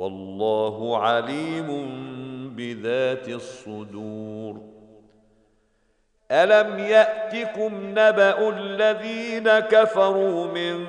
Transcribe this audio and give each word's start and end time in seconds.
والله 0.00 0.98
عليم 0.98 1.68
بذات 2.56 3.28
الصدور. 3.28 4.60
ألم 6.30 6.78
يأتكم 6.78 7.70
نبأ 7.90 8.48
الذين 8.48 9.58
كفروا 9.58 10.46
من 10.46 10.86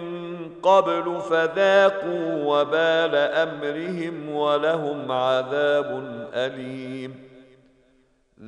قبل 0.64 1.22
فذاقوا 1.22 2.44
وبال 2.46 3.16
أمرهم 3.16 4.36
ولهم 4.36 5.12
عذاب 5.12 6.04
أليم. 6.34 7.31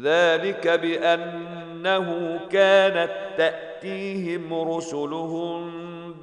ذلك 0.02 0.68
بأنه 0.68 2.40
كانت 2.50 3.12
تأتيهم 3.38 4.54
رسلهم 4.76 5.74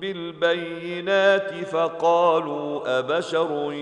بالبينات 0.00 1.54
فقالوا 1.64 2.98
أبشر 2.98 3.72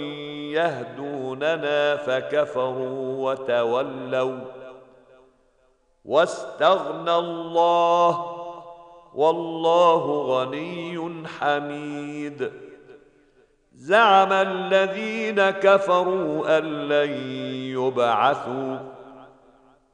يهدوننا 0.52 1.96
فكفروا 1.96 3.30
وتولوا 3.30 4.40
واستغنى 6.04 7.14
الله 7.14 8.34
والله 9.14 10.22
غني 10.22 11.26
حميد 11.26 12.52
زعم 13.74 14.32
الذين 14.32 15.50
كفروا 15.50 16.58
أن 16.58 16.88
لن 16.88 17.10
يبعثوا 17.76 18.97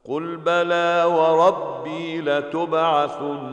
قل 0.07 0.37
بلى 0.37 1.03
وربي 1.07 2.21
لتبعثن 2.21 3.45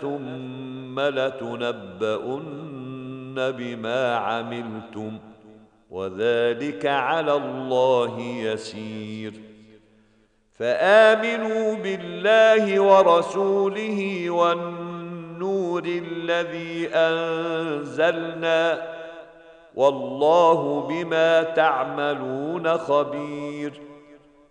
ثم 0.00 1.00
لتنبؤن 1.00 2.54
بما 3.36 4.14
عملتم 4.16 5.18
وذلك 5.90 6.86
على 6.86 7.32
الله 7.34 8.20
يسير 8.20 9.32
فامنوا 10.58 11.74
بالله 11.74 12.80
ورسوله 12.80 14.30
والنور 14.30 15.82
الذي 15.86 16.88
انزلنا 16.94 18.82
والله 19.74 20.80
بما 20.88 21.42
تعملون 21.42 22.78
خبير 22.78 23.87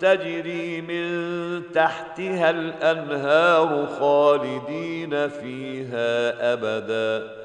تجري 0.00 0.80
من 0.80 1.62
تحتها 1.72 2.50
الأنهار 2.50 3.86
خالدين 3.86 5.28
فيها 5.28 6.52
أبدا. 6.52 7.40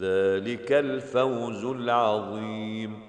ذلك 0.00 0.72
الفوز 0.72 1.64
العظيم. 1.64 3.00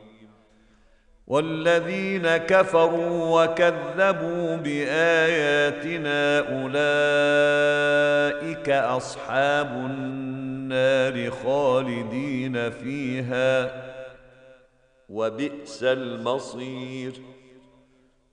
والذين 1.28 2.38
كفروا 2.38 3.44
وكذبوا 3.44 4.56
بآياتنا 4.56 6.40
أولئك 6.40 6.80
أصحاب 8.70 9.68
النار 9.68 11.32
خالدين 11.32 12.72
فيها. 12.72 13.72
وبئس 15.10 15.84
المصير. 15.84 17.14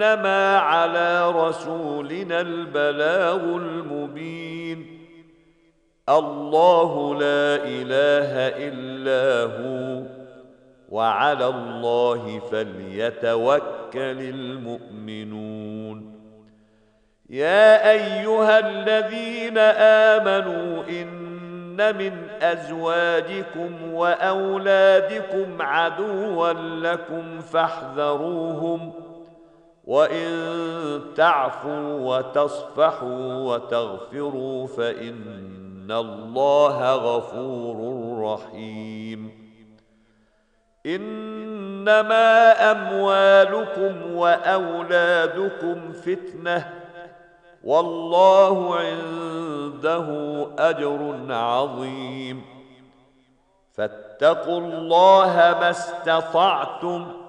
فانما 0.00 0.56
على 0.58 1.30
رسولنا 1.30 2.40
البلاغ 2.40 3.36
المبين. 3.36 4.86
الله 6.08 7.14
لا 7.14 7.64
إله 7.64 8.32
إلا 8.68 9.52
هو 9.56 10.02
وعلى 10.88 11.46
الله 11.46 12.38
فليتوكل 12.38 13.60
المؤمنون. 14.34 16.16
يا 17.30 17.90
أيها 17.90 18.58
الذين 18.58 19.58
آمنوا 19.58 20.82
إن 20.88 21.96
من 21.98 22.12
أزواجكم 22.42 23.94
وأولادكم 23.94 25.62
عدوا 25.62 26.52
لكم 26.52 27.40
فاحذروهم 27.40 29.05
وان 29.86 31.14
تعفوا 31.16 31.98
وتصفحوا 32.00 33.34
وتغفروا 33.34 34.66
فان 34.66 35.90
الله 35.90 36.94
غفور 36.94 37.76
رحيم. 38.22 39.46
انما 40.86 42.52
اموالكم 42.70 44.14
واولادكم 44.14 45.92
فتنه 45.92 46.72
والله 47.64 48.76
عنده 48.76 50.06
اجر 50.58 51.16
عظيم. 51.30 52.42
فاتقوا 53.72 54.58
الله 54.58 55.56
ما 55.60 55.70
استطعتم 55.70 57.25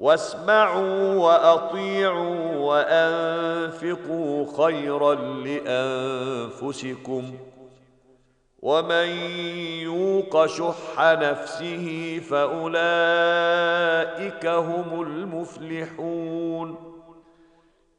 واسمعوا 0.00 1.14
وأطيعوا 1.14 2.56
وأنفقوا 2.56 4.46
خيرا 4.64 5.14
لأنفسكم 6.64 7.34
ومن 8.62 9.08
يوق 9.82 10.46
شح 10.46 10.98
نفسه 10.98 12.20
فأولئك 12.30 12.86
هم 14.46 15.02
المفلحون 15.02 16.76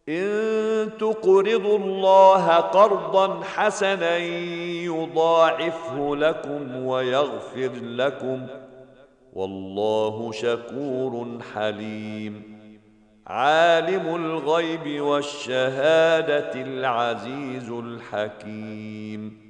إن 0.09 0.89
تقرضوا 0.99 1.77
الله 1.77 2.55
قرضا 2.55 3.43
حسنا 3.43 4.17
يضاعفه 4.85 6.15
لكم 6.15 6.85
ويغفر 6.85 7.71
لكم 7.81 8.47
والله 9.37 10.31
شكور 10.31 11.39
حليم. 11.53 12.57
عالم 13.27 14.15
الغيب 14.15 15.01
والشهادة 15.01 16.61
العزيز 16.61 17.69
الحكيم. 17.69 19.46